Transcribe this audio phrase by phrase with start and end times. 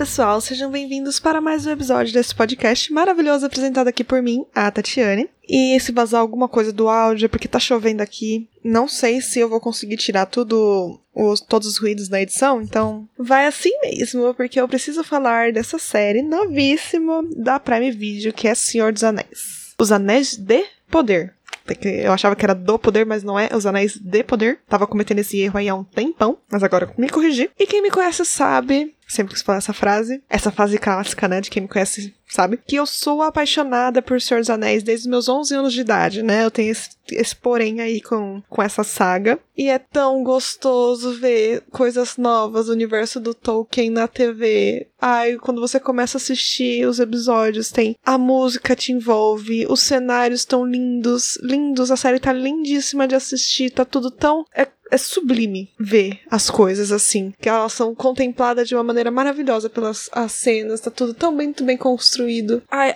[0.00, 4.70] pessoal, sejam bem-vindos para mais um episódio desse podcast maravilhoso apresentado aqui por mim, a
[4.70, 5.28] Tatiane.
[5.46, 8.48] E se vazar alguma coisa do áudio é porque tá chovendo aqui.
[8.64, 13.06] Não sei se eu vou conseguir tirar tudo, os, todos os ruídos da edição, então
[13.18, 18.54] vai assim mesmo, porque eu preciso falar dessa série novíssima da Prime Video, que é
[18.54, 19.74] Senhor dos Anéis.
[19.78, 21.34] Os Anéis de Poder.
[21.82, 23.48] Eu achava que era do poder, mas não é.
[23.54, 24.58] Os anéis de poder.
[24.68, 27.50] Tava cometendo esse erro aí há um tempão, mas agora me corrigi.
[27.56, 31.50] E quem me conhece sabe sempre quis falar essa frase, essa frase clássica, né, de
[31.50, 35.54] quem me conhece sabe, que eu sou apaixonada por Senhor dos Anéis desde meus 11
[35.54, 39.68] anos de idade, né, eu tenho esse, esse porém aí com, com essa saga, e
[39.68, 45.78] é tão gostoso ver coisas novas, o universo do Tolkien na TV, ai, quando você
[45.78, 51.90] começa a assistir os episódios, tem a música te envolve, os cenários tão lindos, lindos,
[51.90, 54.44] a série tá lindíssima de assistir, tá tudo tão...
[54.54, 59.70] É é sublime ver as coisas assim, que elas são contempladas de uma maneira maravilhosa
[59.70, 62.19] pelas as cenas, tá tudo tão bem, muito bem construído.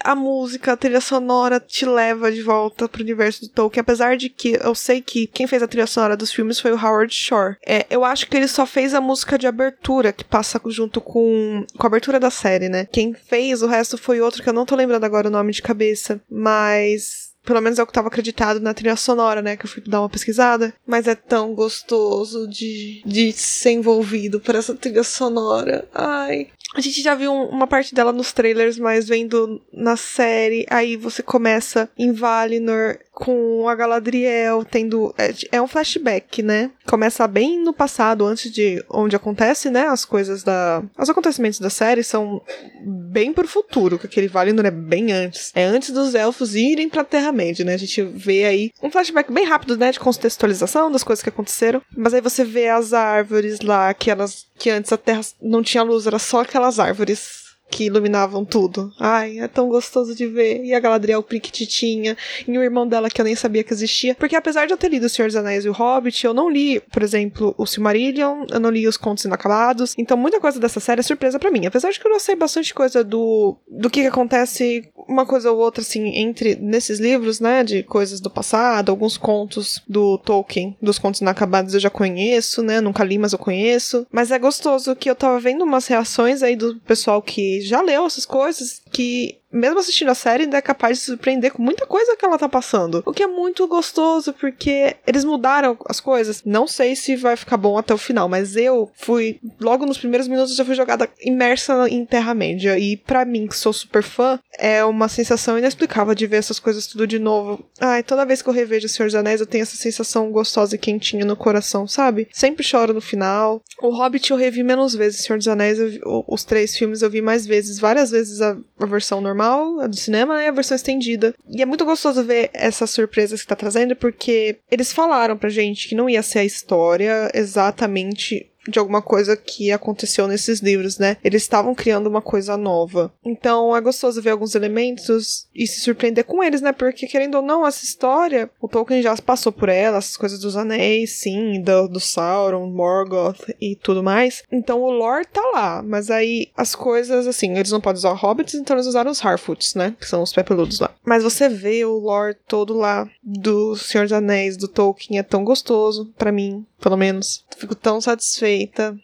[0.02, 4.28] A música, a trilha sonora te leva de volta pro universo do Tolkien, apesar de
[4.28, 7.56] que eu sei que quem fez a trilha sonora dos filmes foi o Howard Shore.
[7.66, 11.64] É, eu acho que ele só fez a música de abertura, que passa junto com,
[11.76, 12.86] com a abertura da série, né?
[12.90, 15.62] Quem fez o resto foi outro que eu não tô lembrando agora o nome de
[15.62, 19.56] cabeça, mas pelo menos é o que estava acreditado na trilha sonora, né?
[19.56, 20.72] Que eu fui dar uma pesquisada.
[20.86, 25.86] Mas é tão gostoso de, de ser envolvido por essa trilha sonora.
[25.94, 26.48] Ai.
[26.74, 31.22] A gente já viu uma parte dela nos trailers, mas vendo na série, aí você
[31.22, 35.14] começa em Valinor com a Galadriel tendo.
[35.16, 36.72] É, é, um flashback, né?
[36.84, 39.86] Começa bem no passado, antes de onde acontece, né?
[39.86, 40.82] As coisas da.
[40.98, 42.42] Os acontecimentos da série são
[42.84, 45.52] bem pro futuro, que aquele Valinor é bem antes.
[45.54, 47.74] É antes dos elfos irem pra Terra-média, né?
[47.74, 49.92] A gente vê aí um flashback bem rápido, né?
[49.92, 51.80] De contextualização das coisas que aconteceram.
[51.96, 54.46] Mas aí você vê as árvores lá, que elas.
[54.58, 57.43] que antes a Terra não tinha luz, era só aquelas árvores
[57.74, 58.92] que iluminavam tudo.
[59.00, 60.64] Ai, é tão gostoso de ver.
[60.64, 64.14] E a Galadriel Priquititinha, e o irmão dela que eu nem sabia que existia.
[64.14, 66.48] Porque apesar de eu ter lido O Senhor dos Anéis e O Hobbit, eu não
[66.48, 69.92] li, por exemplo, O Silmarillion, eu não li Os Contos Inacabados.
[69.98, 71.66] Então muita coisa dessa série é surpresa para mim.
[71.66, 75.50] Apesar de que eu não sei bastante coisa do, do que, que acontece uma coisa
[75.50, 80.76] ou outra, assim, entre nesses livros, né, de coisas do passado, alguns contos do Tolkien,
[80.80, 84.06] dos contos inacabados eu já conheço, né, nunca li, mas eu conheço.
[84.12, 88.06] Mas é gostoso que eu tava vendo umas reações aí do pessoal que já leu
[88.06, 92.16] essas coisas que mesmo assistindo a série, ainda é capaz de surpreender com muita coisa
[92.16, 93.02] que ela tá passando.
[93.06, 96.42] O que é muito gostoso, porque eles mudaram as coisas.
[96.44, 100.26] Não sei se vai ficar bom até o final, mas eu fui, logo nos primeiros
[100.26, 102.76] minutos, já fui jogada imersa em Terra-média.
[102.78, 106.86] E para mim, que sou super fã, é uma sensação inexplicável de ver essas coisas
[106.88, 107.64] tudo de novo.
[107.80, 110.74] Ai, toda vez que eu revejo O Senhor dos Anéis, eu tenho essa sensação gostosa
[110.74, 112.28] e quentinha no coração, sabe?
[112.32, 113.62] Sempre choro no final.
[113.80, 115.20] O Hobbit eu revi menos vezes.
[115.20, 115.78] O Senhor dos Anéis,
[116.26, 117.78] os três filmes eu vi mais vezes.
[117.78, 121.34] Várias vezes a, a versão normal normal, a do cinema, e a versão estendida.
[121.48, 125.88] E é muito gostoso ver essas surpresas que tá trazendo, porque eles falaram pra gente
[125.88, 131.16] que não ia ser a história exatamente de alguma coisa que aconteceu nesses livros, né?
[131.22, 133.12] Eles estavam criando uma coisa nova.
[133.24, 136.72] Então é gostoso ver alguns elementos e se surpreender com eles, né?
[136.72, 140.56] Porque, querendo ou não, essa história, o Tolkien já passou por ela, as coisas dos
[140.56, 144.42] anéis, sim, do, do Sauron, Morgoth e tudo mais.
[144.50, 148.54] Então o lore tá lá, mas aí as coisas, assim, eles não podem usar hobbits,
[148.54, 149.94] então eles usaram os Harfoots, né?
[149.98, 150.90] Que são os pé peludos lá.
[151.04, 155.44] Mas você vê o lore todo lá do Senhor dos Anéis, do Tolkien, é tão
[155.44, 157.42] gostoso para mim pelo menos.
[157.56, 157.98] Fico tão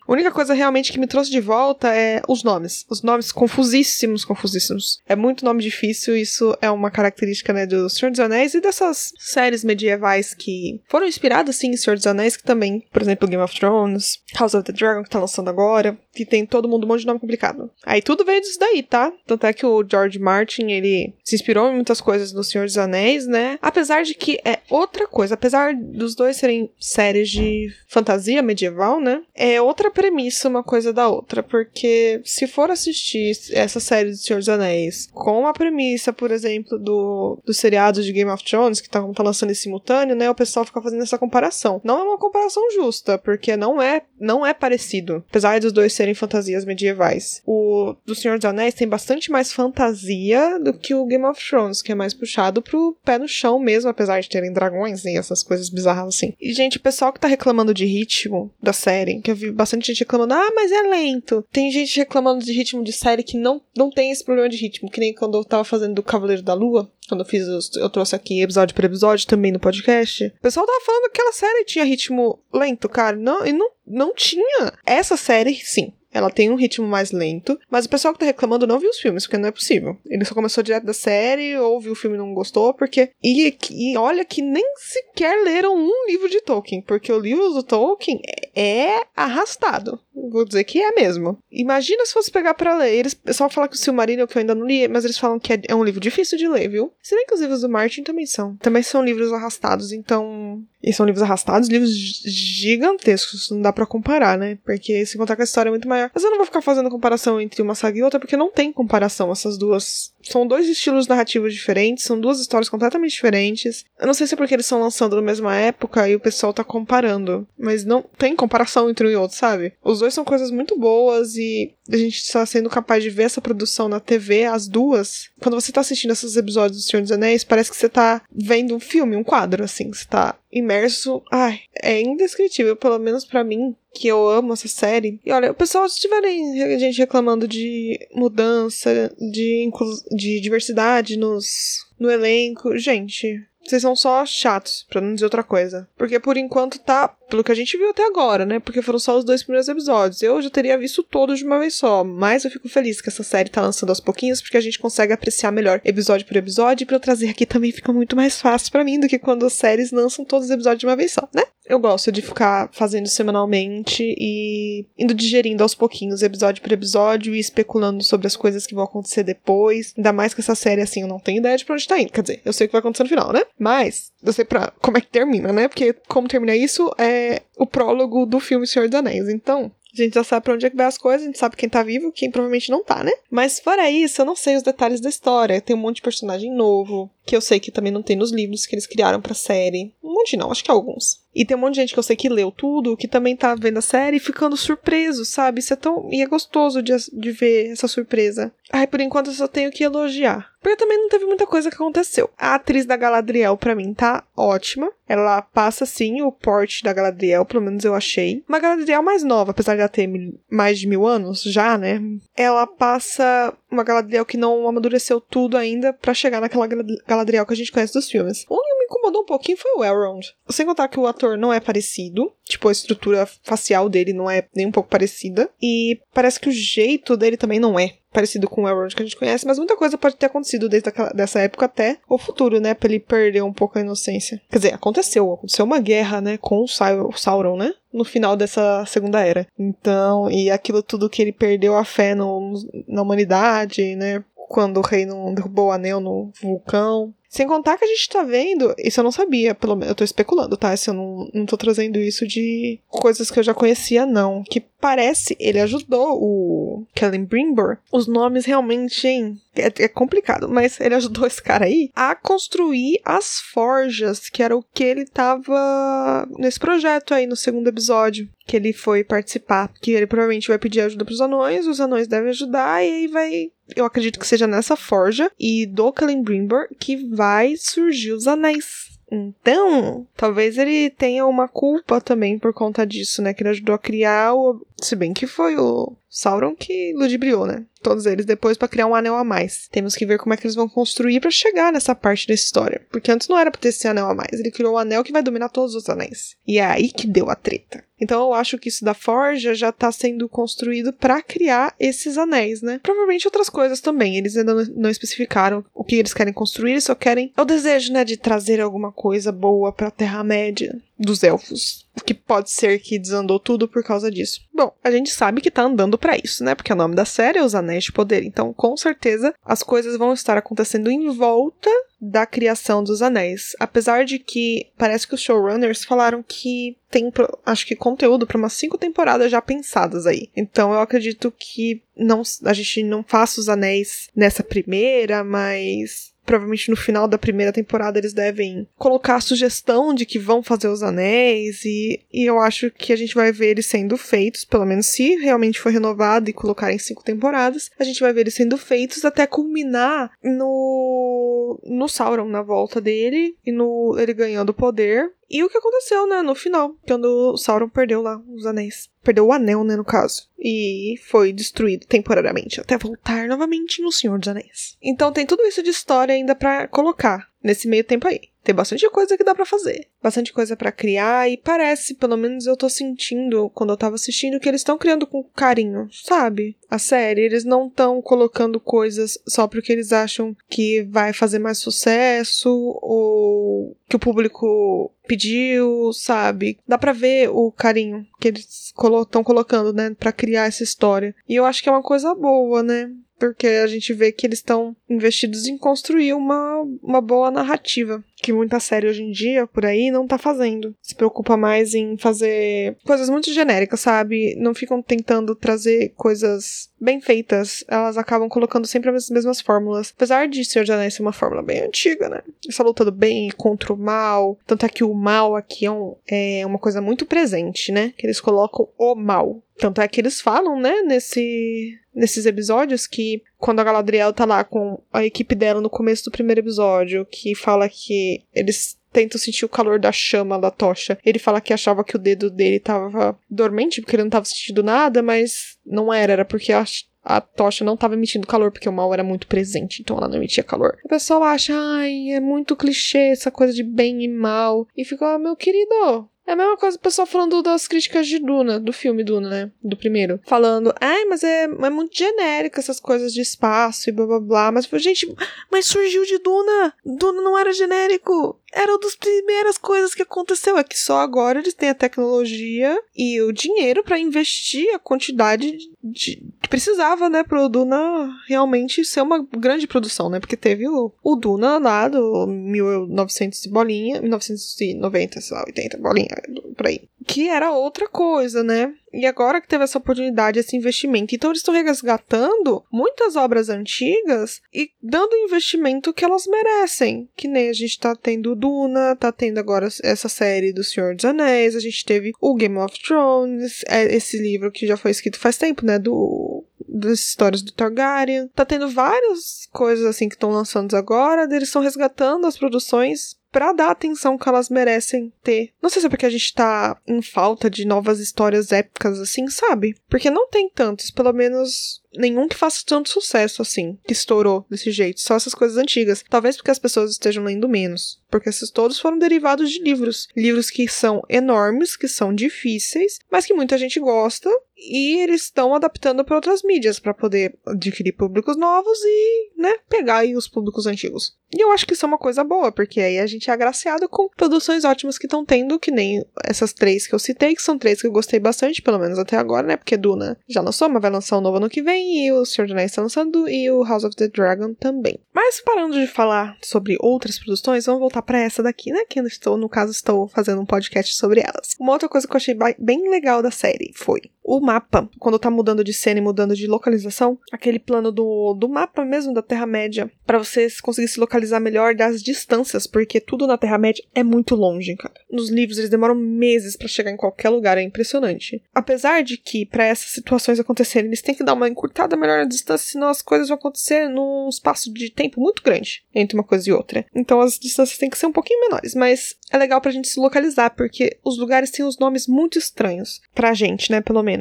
[0.07, 2.85] A única coisa realmente que me trouxe de volta é os nomes.
[2.89, 5.01] Os nomes confusíssimos, confusíssimos.
[5.09, 9.13] É muito nome difícil, isso é uma característica, né, do Senhor dos Anéis e dessas
[9.19, 13.43] séries medievais que foram inspiradas, sim, em Senhor dos Anéis, que também, por exemplo, Game
[13.43, 16.89] of Thrones, House of the Dragon, que tá lançando agora, que tem todo mundo um
[16.89, 17.71] monte de nome complicado.
[17.85, 19.13] Aí tudo veio disso daí, tá?
[19.27, 22.79] Tanto é que o George Martin, ele se inspirou em muitas coisas do Senhor dos
[22.79, 23.59] Anéis, né?
[23.63, 29.23] Apesar de que é outra coisa, apesar dos dois serem séries de fantasia medieval, né?
[29.35, 34.39] É outra premissa uma coisa da outra, porque se for assistir essa série do Senhor
[34.39, 38.89] dos Anéis com a premissa, por exemplo, do, do seriado de Game of Thrones, que
[38.89, 40.29] tá, tá lançando em simultâneo, né?
[40.29, 41.81] O pessoal fica fazendo essa comparação.
[41.85, 46.15] Não é uma comparação justa, porque não é, não é parecido, apesar dos dois serem
[46.15, 47.43] fantasias medievais.
[47.47, 51.83] O do Senhor dos Anéis tem bastante mais fantasia do que o Game of Thrones,
[51.83, 55.43] que é mais puxado pro pé no chão mesmo, apesar de terem dragões e essas
[55.43, 56.33] coisas bizarras assim.
[56.41, 59.89] E, gente, o pessoal que tá reclamando de ritmo da série, que eu vi bastante
[59.89, 61.45] gente reclamando, ah, mas é lento.
[61.53, 64.91] Tem gente reclamando de ritmo de série que não, não tem esse problema de ritmo,
[64.91, 67.45] que nem quando eu tava fazendo do Cavaleiro da Lua, quando eu fiz,
[67.77, 70.25] eu trouxe aqui episódio por episódio também no podcast.
[70.25, 73.17] O pessoal tava falando que aquela série tinha ritmo lento, cara.
[73.17, 74.73] Não, e não, não tinha.
[74.87, 78.67] Essa série, sim ela tem um ritmo mais lento, mas o pessoal que tá reclamando
[78.67, 79.97] não viu os filmes, porque não é possível.
[80.07, 83.11] Ele só começou direto da série, ou viu o filme e não gostou, porque.
[83.23, 87.63] E, e olha que nem sequer leram um livro de Tolkien, porque o livro do
[87.63, 88.21] Tolkien
[88.55, 90.01] é arrastado.
[90.29, 91.39] Vou dizer que é mesmo.
[91.51, 92.95] Imagina se fosse pegar para ler.
[92.95, 95.39] Eles, o pessoal fala que o Silmarillion, que eu ainda não li, mas eles falam
[95.39, 96.93] que é, é um livro difícil de ler, viu?
[97.03, 98.57] Se bem que os livros do Martin também são.
[98.57, 104.39] Também são livros arrastados, então e são livros arrastados, livros gigantescos, não dá para comparar,
[104.39, 104.59] né?
[104.65, 106.11] Porque se contar que a história é muito maior.
[106.15, 108.73] Mas eu não vou ficar fazendo comparação entre uma saga e outra, porque não tem
[108.73, 110.13] comparação essas duas.
[110.23, 113.85] São dois estilos narrativos diferentes, são duas histórias completamente diferentes.
[113.99, 116.53] Eu não sei se é porque eles estão lançando na mesma época e o pessoal
[116.53, 119.75] tá comparando, mas não tem comparação entre um e outro, sabe?
[119.85, 123.41] Os dois são coisas muito boas e a gente está sendo capaz de ver essa
[123.41, 125.31] produção na TV, as duas.
[125.41, 128.75] Quando você tá assistindo esses episódios do Senhor dos Anéis, parece que você tá vendo
[128.75, 129.93] um filme, um quadro, assim.
[129.93, 131.23] Você tá imerso.
[131.31, 135.21] Ai, é indescritível, pelo menos para mim, que eu amo essa série.
[135.25, 139.71] E olha, o pessoal, se tiverem gente reclamando de mudança, de,
[140.11, 145.89] de diversidade nos, no elenco, gente, vocês são só chatos, pra não dizer outra coisa.
[145.97, 148.59] Porque por enquanto tá, pelo que a gente viu até agora, né?
[148.59, 150.23] Porque foram só os dois primeiros episódios.
[150.23, 152.05] Eu já teria visto todos de uma vez só.
[152.05, 155.13] Mas eu fico feliz que essa série tá lançando aos pouquinhos, porque a gente consegue
[155.13, 156.83] apreciar melhor episódio por episódio.
[156.83, 159.47] E pra eu trazer aqui também fica muito mais fácil para mim do que quando
[159.47, 161.45] as séries lançam todos os episódios de uma vez só, né?
[161.71, 167.39] Eu gosto de ficar fazendo semanalmente e indo digerindo aos pouquinhos, episódio por episódio, e
[167.39, 169.95] especulando sobre as coisas que vão acontecer depois.
[169.97, 172.11] Ainda mais que essa série, assim, eu não tenho ideia de pra onde tá indo.
[172.11, 173.43] Quer dizer, eu sei o que vai acontecer no final, né?
[173.57, 175.69] Mas, eu sei pra como é que termina, né?
[175.69, 179.29] Porque como termina isso é o prólogo do filme Senhor dos Anéis.
[179.29, 181.57] Então, a gente já sabe pra onde é que vai as coisas, a gente sabe
[181.57, 183.11] quem tá vivo, quem provavelmente não tá, né?
[183.31, 185.61] Mas fora isso, eu não sei os detalhes da história.
[185.61, 188.67] Tem um monte de personagem novo, que eu sei que também não tem nos livros
[188.67, 189.93] que eles criaram pra série.
[190.03, 191.21] Um monte não, acho que alguns.
[191.35, 193.55] E tem um monte de gente que eu sei que leu tudo, que também tá
[193.55, 195.61] vendo a série e ficando surpreso, sabe?
[195.61, 196.09] Isso é tão.
[196.11, 198.53] E é gostoso de, de ver essa surpresa.
[198.73, 200.51] Ai, por enquanto eu só tenho que elogiar.
[200.61, 202.29] Porque também não teve muita coisa que aconteceu.
[202.37, 204.91] A atriz da Galadriel, para mim, tá ótima.
[205.09, 208.45] Ela passa, sim, o porte da Galadriel, pelo menos eu achei.
[208.49, 210.09] Uma Galadriel mais nova, apesar de ela ter
[210.51, 212.01] mais de mil anos já, né?
[212.37, 216.69] Ela passa uma Galadriel que não amadureceu tudo ainda para chegar naquela
[217.07, 218.45] Galadriel que a gente conhece dos filmes.
[218.91, 220.27] Incomodou um pouquinho foi o Elrond.
[220.49, 222.33] Sem contar que o ator não é parecido.
[222.45, 225.49] Tipo, a estrutura facial dele não é nem um pouco parecida.
[225.63, 229.07] E parece que o jeito dele também não é parecido com o Elrond que a
[229.07, 232.61] gente conhece, mas muita coisa pode ter acontecido desde aquela, dessa época até o futuro,
[232.61, 232.75] né?
[232.75, 234.41] Pra ele perder um pouco a inocência.
[234.51, 235.33] Quer dizer, aconteceu.
[235.33, 236.37] Aconteceu uma guerra, né?
[236.37, 237.73] Com o Sauron, né?
[237.93, 239.47] No final dessa segunda era.
[239.57, 242.53] Então, e aquilo tudo que ele perdeu a fé no,
[242.89, 244.25] na humanidade, né?
[244.35, 247.15] Quando o rei não derrubou o anel no vulcão.
[247.31, 250.03] Sem contar que a gente tá vendo, isso eu não sabia, pelo menos eu tô
[250.03, 250.77] especulando, tá?
[250.77, 254.43] Se eu não, não tô trazendo isso de coisas que eu já conhecia, não.
[254.43, 257.79] Que parece, ele ajudou o Kellen Brimbor.
[257.93, 259.41] Os nomes realmente, hein?
[259.55, 264.57] É, é, complicado, mas ele ajudou esse cara aí a construir as forjas, que era
[264.57, 269.73] o que ele tava nesse projeto aí no segundo episódio que ele foi participar.
[269.81, 273.53] Que ele provavelmente vai pedir ajuda pros anões, os anões devem ajudar, e aí vai.
[273.77, 278.91] Eu acredito que seja nessa forja e do Kellen Brimbor que vai surgir os anéis.
[279.11, 283.35] Então, talvez ele tenha uma culpa também por conta disso, né?
[283.35, 284.65] Que ele ajudou a criar o.
[284.81, 287.65] Se bem que foi o Sauron que ludibriou, né?
[287.83, 289.69] Todos eles depois para criar um anel a mais.
[289.71, 292.83] Temos que ver como é que eles vão construir para chegar nessa parte da história.
[292.91, 294.39] Porque antes não era pra ter esse anel a mais.
[294.39, 296.37] Ele criou um anel que vai dominar todos os anéis.
[296.47, 297.85] E é aí que deu a treta.
[298.01, 302.63] Então eu acho que isso da forja já tá sendo construído para criar esses anéis,
[302.63, 302.81] né?
[302.83, 304.17] Provavelmente outras coisas também.
[304.17, 307.33] Eles ainda não especificaram o que eles querem construir, eles só querem.
[307.37, 311.89] É o desejo, né, de trazer alguma coisa boa pra Terra-média dos elfos.
[312.05, 314.41] Que pode ser que desandou tudo por causa disso.
[314.55, 316.55] Bom, a gente sabe que tá andando para isso, né?
[316.55, 318.23] Porque o nome da série é Os Anéis de Poder.
[318.23, 323.55] Então, com certeza, as coisas vão estar acontecendo em volta da criação dos anéis.
[323.59, 327.13] Apesar de que parece que os showrunners falaram que tem,
[327.47, 330.29] acho que, conteúdo para umas cinco temporadas já pensadas aí.
[330.37, 336.71] Então eu acredito que não, a gente não faça os anéis nessa primeira, mas provavelmente
[336.71, 340.81] no final da primeira temporada eles devem colocar a sugestão de que vão fazer os
[340.81, 344.87] anéis e, e eu acho que a gente vai ver eles sendo feitos, pelo menos
[344.87, 348.57] se realmente for renovado e colocar em cinco temporadas, a gente vai ver eles sendo
[348.57, 355.45] feitos até culminar no no Sauron na volta dele e no ele ganhando poder e
[355.45, 358.91] o que aconteceu, né, no final, quando o Sauron perdeu lá os anéis.
[359.01, 360.29] Perdeu o anel, né, no caso.
[360.37, 364.77] E foi destruído temporariamente, até voltar novamente no Senhor dos Anéis.
[364.83, 367.30] Então tem tudo isso de história ainda para colocar.
[367.43, 368.21] Nesse meio tempo aí.
[368.43, 372.47] Tem bastante coisa que dá para fazer, bastante coisa para criar e parece, pelo menos
[372.47, 376.57] eu tô sentindo quando eu tava assistindo que eles estão criando com carinho, sabe?
[376.69, 381.59] A série, eles não estão colocando coisas só porque eles acham que vai fazer mais
[381.59, 382.49] sucesso
[382.81, 386.59] ou que o público pediu, sabe?
[386.67, 391.15] Dá pra ver o carinho que eles estão colocando, né, para criar essa história.
[391.29, 392.91] E eu acho que é uma coisa boa, né?
[393.21, 398.33] Porque a gente vê que eles estão investidos em construir uma, uma boa narrativa, que
[398.33, 400.75] muita série hoje em dia, por aí, não tá fazendo.
[400.81, 404.37] Se preocupa mais em fazer coisas muito genéricas, sabe?
[404.39, 407.65] Não ficam tentando trazer coisas bem feitas.
[407.67, 409.93] Elas acabam colocando sempre as mesmas fórmulas.
[409.95, 412.21] Apesar de Senhor de Anéis ser uma fórmula bem antiga, né?
[412.49, 414.39] Essa luta do bem contra o mal.
[414.47, 417.93] Tanto é que o mal aqui é, um, é uma coisa muito presente, né?
[417.97, 419.43] Que eles colocam o mal.
[419.59, 424.45] Tanto é que eles falam, né, nesse, nesses episódios que quando a Galadriel tá lá
[424.45, 429.45] com a equipe dela no começo do primeiro episódio, que fala que eles tentam sentir
[429.45, 430.99] o calor da chama da tocha.
[431.05, 434.63] Ele fala que achava que o dedo dele tava dormente porque ele não tava sentindo
[434.63, 436.65] nada, mas não era, era porque a,
[437.03, 440.17] a tocha não estava emitindo calor, porque o mal era muito presente, então ela não
[440.17, 440.77] emitia calor.
[440.85, 444.67] O pessoal acha, ai, é muito clichê essa coisa de bem e mal.
[444.77, 448.21] E fica, ah, meu querido, é a mesma coisa o pessoal falando das críticas de
[448.21, 449.51] Duna, do filme Duna, né?
[449.63, 450.21] Do primeiro.
[450.25, 454.53] Falando, ai, mas é, é muito genérico essas coisas de espaço e blá blá blá.
[454.53, 455.13] Mas, gente,
[455.51, 456.73] mas surgiu de Duna!
[456.87, 458.40] Duna não era genérico!
[458.53, 460.59] Era uma das primeiras coisas que aconteceu.
[460.59, 465.57] É que só agora eles têm a tecnologia e o dinheiro para investir a quantidade
[465.83, 470.21] de, que precisava, né, pro Duna realmente ser uma grande produção, né?
[470.21, 476.09] Porque teve o, o Duna lá do 1900 bolinha, 1990, sei lá, 80 bolinha,
[476.57, 476.89] por aí.
[477.07, 478.75] Que era outra coisa, né?
[478.93, 481.15] E agora que teve essa oportunidade, esse investimento.
[481.15, 487.09] Então eles estão resgatando muitas obras antigas e dando o investimento que elas merecem.
[487.17, 491.05] Que nem a gente tá tendo Duna, tá tendo agora essa série do Senhor dos
[491.05, 495.19] Anéis, a gente teve o Game of Thrones, é esse livro que já foi escrito
[495.19, 495.79] faz tempo, né?
[495.79, 498.29] Do das histórias do Targaryen.
[498.29, 503.53] Tá tendo várias coisas assim que estão lançando agora, eles estão resgatando as produções para
[503.53, 505.53] dar a atenção que elas merecem ter.
[505.63, 509.29] Não sei se é porque a gente tá em falta de novas histórias épicas assim,
[509.29, 509.77] sabe?
[509.89, 514.71] Porque não tem tantos, pelo menos nenhum que faça tanto sucesso assim, que estourou desse
[514.71, 515.01] jeito.
[515.01, 516.05] Só essas coisas antigas.
[516.09, 518.01] Talvez porque as pessoas estejam lendo menos.
[518.11, 520.09] Porque esses todos foram derivados de livros.
[520.17, 524.31] Livros que são enormes, que são difíceis, mas que muita gente gosta.
[524.57, 529.99] E eles estão adaptando para outras mídias para poder adquirir públicos novos e, né, pegar
[529.99, 531.17] aí os públicos antigos.
[531.33, 533.89] E eu acho que isso é uma coisa boa, porque aí a gente é agraciado
[533.89, 537.57] com produções ótimas que estão tendo, que nem essas três que eu citei, que são
[537.57, 539.57] três que eu gostei bastante, pelo menos até agora, né?
[539.57, 542.47] Porque Duna já lançou, mas vai lançar um novo ano que vem, e o Senhor
[542.47, 544.99] dos Anéis está lançando, e o House of the Dragon também.
[545.13, 548.85] Mas parando de falar sobre outras produções, vamos voltar para essa daqui, né?
[548.89, 551.57] Que eu estou, no caso, estou fazendo um podcast sobre elas.
[551.59, 555.29] Uma outra coisa que eu achei bem legal da série foi o mapa, quando tá
[555.29, 559.91] mudando de cena e mudando de localização, aquele plano do, do mapa mesmo da Terra-média,
[560.07, 564.77] para você conseguir se localizar melhor das distâncias, porque tudo na Terra-média é muito longe,
[564.77, 564.95] cara.
[565.11, 568.41] Nos livros eles demoram meses para chegar em qualquer lugar, é impressionante.
[568.55, 572.25] Apesar de que, para essas situações acontecerem, eles têm que dar uma encurtada melhor na
[572.25, 576.49] distância, senão as coisas vão acontecer num espaço de tempo muito grande entre uma coisa
[576.49, 576.87] e outra.
[576.95, 579.99] Então as distâncias têm que ser um pouquinho menores, mas é legal pra gente se
[579.99, 584.20] localizar, porque os lugares têm os nomes muito estranhos pra gente, né, pelo menos.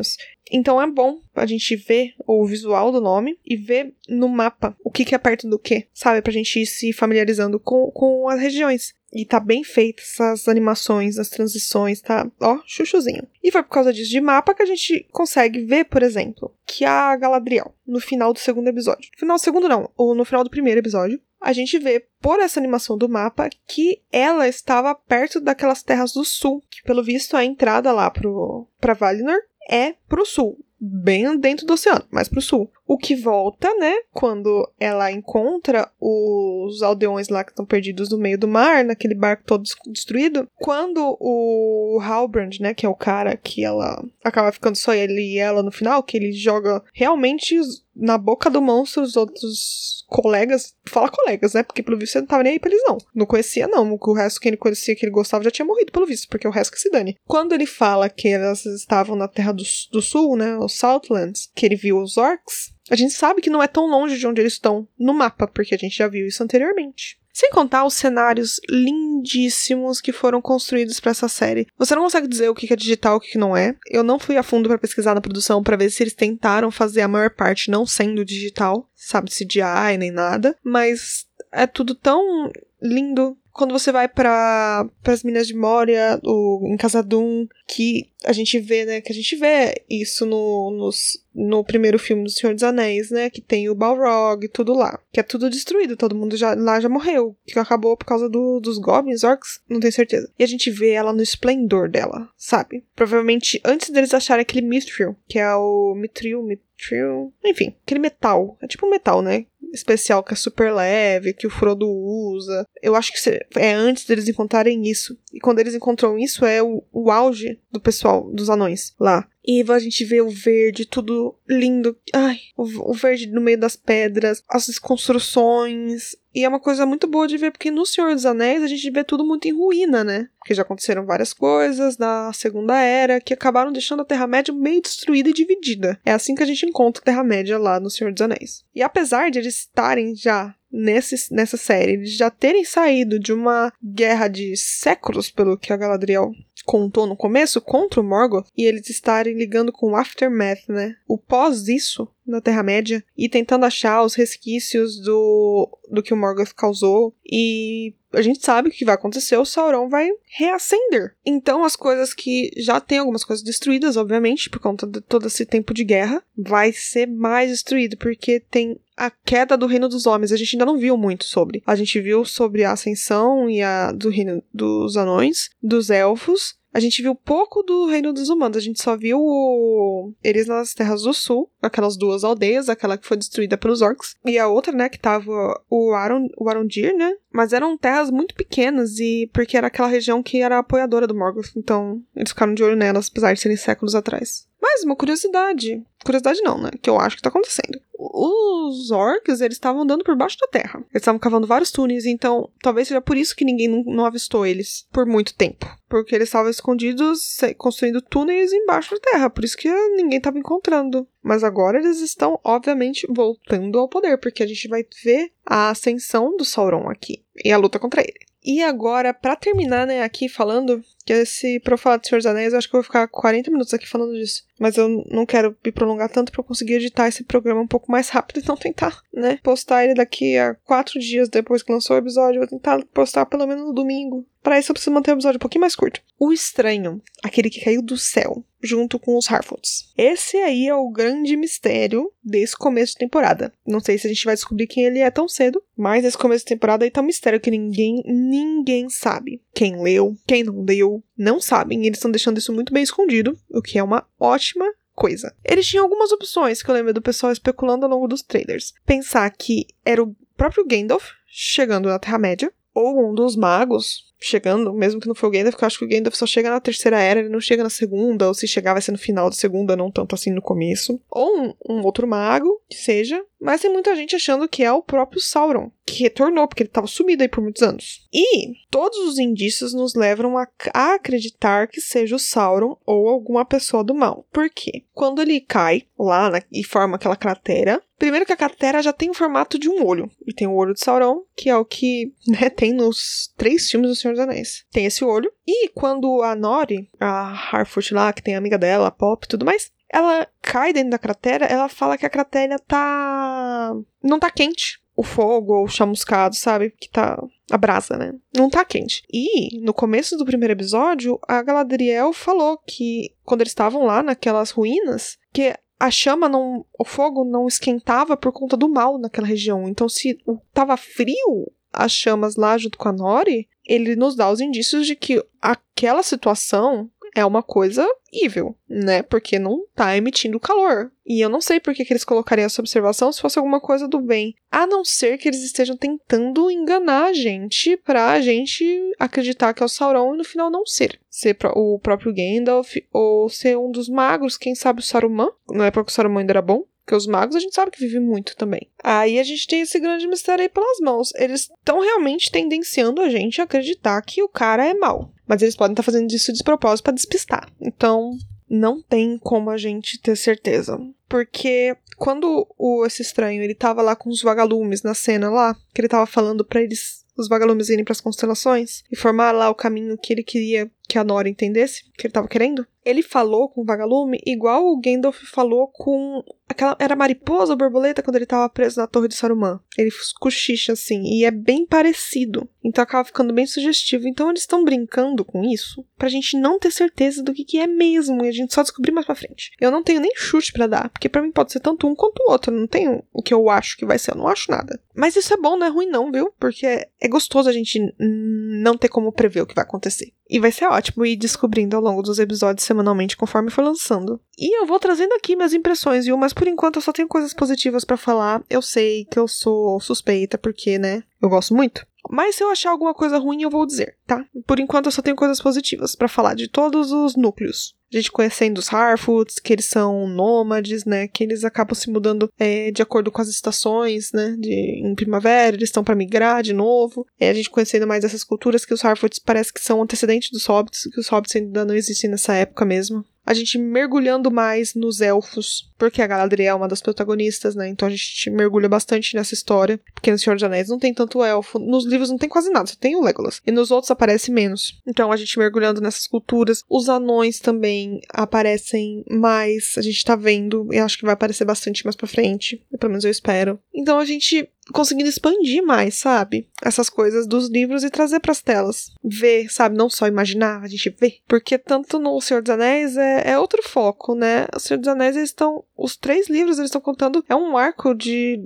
[0.52, 4.92] Então é bom a gente ver o visual do nome e ver no mapa o
[4.92, 6.22] que, que é perto do que, sabe?
[6.22, 8.94] Pra gente ir se familiarizando com, com as regiões.
[9.12, 12.30] E tá bem feita essas animações, as transições, tá?
[12.40, 13.28] Ó, chuchuzinho.
[13.44, 16.86] E foi por causa disso de mapa que a gente consegue ver, por exemplo, que
[16.86, 19.10] a Galadriel, no final do segundo episódio.
[19.18, 22.60] Final do segundo, não, ou no final do primeiro episódio, a gente vê por essa
[22.60, 27.46] animação do mapa que ela estava perto daquelas terras do sul, que pelo visto a
[27.46, 29.40] entrada lá pro, pra Valinor
[29.70, 32.72] é pro sul bem dentro do oceano, mais pro sul.
[32.88, 38.38] O que volta, né, quando ela encontra os aldeões lá que estão perdidos no meio
[38.38, 43.64] do mar, naquele barco todo destruído, quando o Halbrand, né, que é o cara que
[43.64, 47.60] ela acaba ficando só ele e ela no final, que ele joga realmente
[48.00, 51.64] na boca do monstro os outros colegas, fala colegas, né?
[51.64, 52.98] Porque pelo visto você não tava nem aí pra eles, não.
[53.14, 53.94] Não conhecia, não.
[53.94, 56.52] O resto que ele conhecia, que ele gostava, já tinha morrido, pelo visto, porque o
[56.52, 57.16] resto que se dane.
[57.26, 60.58] Quando ele fala que elas estavam na Terra do, do Sul, né?
[60.58, 64.18] Os Southlands, que ele viu os orcs, a gente sabe que não é tão longe
[64.18, 67.19] de onde eles estão no mapa, porque a gente já viu isso anteriormente.
[67.34, 71.68] Sem contar os cenários lindíssimos que foram construídos para essa série.
[71.78, 73.76] Você não consegue dizer o que é digital e o que não é.
[73.88, 77.02] Eu não fui a fundo para pesquisar na produção para ver se eles tentaram fazer
[77.02, 83.38] a maior parte não sendo digital, sabe, CGI nem nada, mas é tudo tão lindo.
[83.52, 88.86] Quando você vai para as Minas de Moria, o, em Casadum, que a gente vê,
[88.86, 89.02] né?
[89.02, 93.30] Que a gente vê isso no, nos, no primeiro filme do Senhor dos Anéis, né?
[93.30, 95.00] Que tem o Balrog e tudo lá.
[95.12, 97.38] Que é tudo destruído, todo mundo já, lá já morreu.
[97.46, 100.32] Que acabou por causa do, dos Goblins, Orcs, não tenho certeza.
[100.38, 102.84] E a gente vê ela no esplendor dela, sabe?
[102.96, 107.34] Provavelmente antes deles acharem aquele Mithril, que é o Mithril, Mithril...
[107.46, 108.58] Enfim, aquele metal.
[108.62, 109.46] É tipo um metal, né?
[109.74, 112.66] especial que é super leve, que o Frodo usa.
[112.82, 115.18] Eu acho que é antes deles encontrarem isso.
[115.34, 119.28] E quando eles encontram isso, é o, o auge do pessoal, dos anões lá.
[119.46, 121.98] E a gente vê o verde, tudo lindo.
[122.14, 126.16] Ai, o, o verde no meio das pedras, as construções.
[126.36, 128.92] E é uma coisa muito boa de ver, porque no Senhor dos Anéis a gente
[128.92, 130.30] vê tudo muito em ruína, né?
[130.38, 135.30] Porque já aconteceram várias coisas na Segunda Era que acabaram deixando a Terra-média meio destruída
[135.30, 136.00] e dividida.
[136.06, 138.64] É assim que a gente encontra a Terra-média lá no Senhor dos Anéis.
[138.76, 143.74] E apesar de eles estarem já nesse, nessa série, eles já terem saído de uma
[143.84, 146.32] guerra de séculos, pelo que a Galadriel
[146.70, 150.96] contou no começo, contra o Morgoth, e eles estarem ligando com o Aftermath, né?
[151.08, 156.54] O pós isso, na Terra-média, e tentando achar os resquícios do, do que o Morgoth
[156.56, 161.16] causou, e a gente sabe o que vai acontecer, o Sauron vai reacender.
[161.26, 165.48] Então as coisas que já tem algumas coisas destruídas, obviamente, por conta de todo esse
[165.48, 170.32] tempo de guerra, vai ser mais destruído, porque tem a queda do reino dos homens.
[170.32, 171.64] A gente ainda não viu muito sobre.
[171.66, 176.80] A gente viu sobre a ascensão e a do reino dos anões, dos elfos, a
[176.80, 180.14] gente viu pouco do Reino dos Humanos, a gente só viu o...
[180.24, 184.38] eles nas Terras do Sul, aquelas duas aldeias, aquela que foi destruída pelos orcs, e
[184.38, 186.28] a outra, né, que tava o, Aron...
[186.38, 190.60] o Arondir, né, mas eram terras muito pequenas, e porque era aquela região que era
[190.60, 194.49] apoiadora do Morgoth, então eles ficaram de olho nelas, apesar de serem séculos atrás.
[194.62, 199.58] Mas uma curiosidade, curiosidade não, né, que eu acho que tá acontecendo os orcs, eles
[199.58, 200.80] estavam andando por baixo da terra.
[200.80, 204.46] Eles estavam cavando vários túneis, então talvez seja por isso que ninguém não, não avistou
[204.46, 205.68] eles por muito tempo.
[205.90, 211.08] Porque eles estavam escondidos, construindo túneis embaixo da terra, por isso que ninguém estava encontrando.
[211.22, 216.38] Mas agora eles estão, obviamente, voltando ao poder, porque a gente vai ver a ascensão
[216.38, 218.29] do Sauron aqui e a luta contra ele.
[218.44, 222.26] E agora, para terminar, né, aqui falando, que esse pra eu falar de Senhor dos
[222.26, 224.44] Anéis, eu acho que eu vou ficar 40 minutos aqui falando disso.
[224.58, 228.10] Mas eu não quero me prolongar tanto para conseguir editar esse programa um pouco mais
[228.10, 232.40] rápido, então tentar, né, postar ele daqui a quatro dias depois que lançou o episódio.
[232.40, 234.26] Vou tentar postar pelo menos no domingo.
[234.42, 236.02] Para isso eu preciso manter o episódio um pouquinho mais curto.
[236.18, 239.92] O Estranho, aquele que caiu do céu, junto com os Harfoots.
[239.98, 243.54] Esse aí é o grande mistério desse começo de temporada.
[243.66, 246.46] Não sei se a gente vai descobrir quem ele é tão cedo, mas esse começo
[246.46, 249.42] de temporada aí tá um mistério que ninguém, ninguém sabe.
[249.54, 251.86] Quem leu, quem não leu, não sabem.
[251.86, 255.34] Eles estão deixando isso muito bem escondido, o que é uma ótima coisa.
[255.46, 258.74] Eles tinham algumas opções que eu lembro do pessoal especulando ao longo dos trailers.
[258.86, 265.00] Pensar que era o próprio Gandalf chegando na Terra-média, ou um dos magos chegando, mesmo
[265.00, 267.00] que não foi o Gandalf, porque eu acho que o Gandalf só chega na terceira
[267.00, 269.76] era, ele não chega na segunda, ou se chegar vai ser no final da segunda,
[269.76, 271.00] não tanto assim no começo.
[271.10, 274.84] Ou um, um outro mago, que seja, mas tem muita gente achando que é o
[274.84, 278.08] próprio Sauron, que retornou, porque ele estava sumido aí por muitos anos.
[278.14, 283.46] E todos os indícios nos levam a, a acreditar que seja o Sauron ou alguma
[283.46, 284.28] pessoa do mal.
[284.32, 284.84] Por quê?
[284.94, 289.10] Quando ele cai lá na, e forma aquela cratera, Primeiro que a cratera já tem
[289.10, 290.10] o formato de um olho.
[290.26, 293.90] E tem o olho de Sauron, que é o que né, tem nos três filmes
[293.90, 294.66] do Senhor dos Anéis.
[294.72, 295.32] Tem esse olho.
[295.46, 299.28] E quando a Nori, a Harfoot lá, que tem a amiga dela, a Pop e
[299.28, 303.76] tudo mais, ela cai dentro da cratera, ela fala que a cratera tá.
[304.02, 304.80] não tá quente.
[304.96, 306.72] O fogo ou o chamuscado, sabe?
[306.72, 307.22] Que tá.
[307.52, 308.14] A brasa, né?
[308.36, 309.02] Não tá quente.
[309.12, 314.52] E no começo do primeiro episódio, a Galadriel falou que quando eles estavam lá naquelas
[314.52, 316.66] ruínas, que a chama não.
[316.78, 319.68] O fogo não esquentava por conta do mal naquela região.
[319.68, 320.20] Então, se
[320.54, 324.96] tava frio as chamas lá junto com a Nori, ele nos dá os indícios de
[324.96, 329.02] que aquela situação é uma coisa evil, né?
[329.04, 330.92] Porque não tá emitindo calor.
[331.06, 333.88] E eu não sei por que, que eles colocariam essa observação se fosse alguma coisa
[333.88, 334.36] do bem.
[334.52, 338.64] A não ser que eles estejam tentando enganar a gente pra gente
[339.00, 341.00] acreditar que é o Sauron e no final não ser.
[341.10, 345.32] Ser o próprio Gandalf ou ser um dos magos, quem sabe o Saruman.
[345.50, 346.64] Não é porque o Saruman ainda era bom.
[346.90, 348.68] Porque os magos a gente sabe que vivem muito também.
[348.84, 351.14] Aí a gente tem esse grande mistério aí pelas mãos.
[351.14, 355.14] Eles estão realmente tendenciando a gente a acreditar que o cara é mau.
[355.28, 357.48] Mas eles podem estar tá fazendo isso de propósito para despistar.
[357.62, 358.18] Então,
[358.50, 360.82] não tem como a gente ter certeza.
[361.08, 365.82] Porque quando o esse estranho, ele tava lá com os vagalumes na cena lá, que
[365.82, 369.56] ele tava falando para eles os vagalumes irem para as constelações e formar lá o
[369.56, 372.66] caminho que ele queria que a Nora entendesse o que ele tava querendo.
[372.84, 378.02] Ele falou com o vagalume igual o Gandalf falou com aquela era mariposa ou borboleta
[378.02, 379.60] quando ele tava preso na torre de Saruman.
[379.78, 382.50] Ele cochicha assim e é bem parecido.
[382.64, 384.08] Então acaba ficando bem sugestivo.
[384.08, 387.68] Então eles estão brincando com isso pra gente não ter certeza do que, que é
[387.68, 389.52] mesmo e a gente só descobrir mais pra frente.
[389.62, 392.20] Eu não tenho nem chute para dar, porque para mim pode ser tanto um quanto
[392.22, 392.52] o outro.
[392.52, 394.82] Eu não tenho o que eu acho que vai ser, eu não acho nada.
[394.96, 396.34] Mas isso é bom, não é ruim não, viu?
[396.40, 400.12] Porque é gostoso a gente não ter como prever o que vai acontecer.
[400.30, 404.22] E vai ser ótimo ir descobrindo ao longo dos episódios semanalmente conforme for lançando.
[404.38, 406.16] E eu vou trazendo aqui minhas impressões, viu?
[406.18, 408.44] Mas por enquanto eu só tenho coisas positivas para falar.
[408.50, 411.04] Eu sei que eu sou suspeita, porque, né?
[411.22, 411.86] Eu gosto muito.
[412.10, 414.24] Mas se eu achar alguma coisa ruim, eu vou dizer, tá?
[414.48, 417.76] Por enquanto eu só tenho coisas positivas para falar de todos os núcleos.
[417.92, 421.08] A gente conhecendo os Harfoots, que eles são nômades, né?
[421.08, 424.36] Que eles acabam se mudando é, de acordo com as estações, né?
[424.38, 427.06] De, em primavera, eles estão para migrar de novo.
[427.20, 430.46] É, a gente conhecendo mais essas culturas, que os Harfoots parece que são antecedentes dos
[430.46, 435.02] Hobbits, que os Hobbits ainda não existem nessa época mesmo a gente mergulhando mais nos
[435.02, 437.70] elfos, porque a Galadriel é uma das protagonistas, né?
[437.70, 441.24] Então a gente mergulha bastante nessa história, porque no Senhor dos Anéis não tem tanto
[441.24, 444.32] elfo, nos livros não tem quase nada, só tem o Legolas, e nos outros aparece
[444.32, 444.82] menos.
[444.88, 450.68] Então a gente mergulhando nessas culturas, os anões também aparecem mais, a gente tá vendo,
[450.74, 453.60] e acho que vai aparecer bastante mais pra frente, pelo menos eu espero.
[453.72, 456.48] Então a gente conseguindo expandir mais, sabe?
[456.62, 458.92] Essas coisas dos livros e trazer para as telas.
[459.04, 459.78] Ver, sabe?
[459.78, 461.20] Não só imaginar, a gente vê.
[461.28, 464.46] Porque tanto no Senhor dos Anéis é, é outro foco, né?
[464.56, 465.64] O Senhor dos Anéis, eles estão.
[465.78, 467.24] Os três livros eles estão contando.
[467.30, 468.40] É um arco de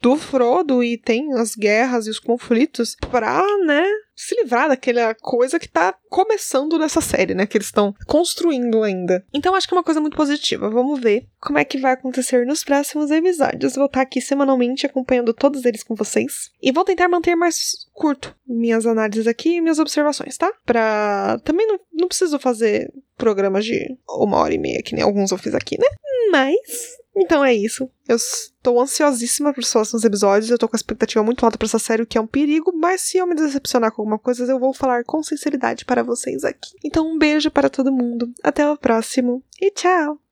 [0.00, 3.84] do Frodo e tem as guerras e os conflitos pra, né,
[4.16, 7.46] se livrar daquela coisa que tá começando nessa série, né?
[7.46, 9.24] Que eles estão construindo ainda.
[9.32, 10.70] Então acho que é uma coisa muito positiva.
[10.70, 13.76] Vamos ver como é que vai acontecer nos próximos episódios.
[13.76, 16.50] Vou estar aqui semanalmente acompanhando todos eles com vocês.
[16.62, 20.50] E vou tentar manter mais curto minhas análises aqui e minhas observações, tá?
[20.64, 21.38] Pra.
[21.44, 25.38] Também não, não preciso fazer programas de uma hora e meia, que nem alguns eu
[25.38, 25.86] fiz aqui, né?
[26.30, 27.88] Mas então é isso.
[28.06, 30.50] Eu estou ansiosíssima para os próximos episódios.
[30.50, 32.72] Eu tô com a expectativa muito alta para essa série, o que é um perigo,
[32.74, 36.44] mas se eu me decepcionar com alguma coisa, eu vou falar com sinceridade para vocês
[36.44, 36.76] aqui.
[36.84, 38.32] Então um beijo para todo mundo.
[38.42, 40.25] Até o próximo e tchau!